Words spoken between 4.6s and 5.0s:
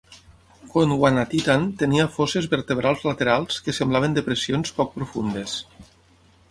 poc